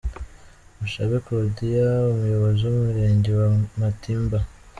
Mushabe 0.77 1.15
Claudian 1.25 2.09
umuyobozi 2.13 2.61
w'Umurenge 2.71 3.31
wa 3.39 3.47
Matimba. 3.79 4.39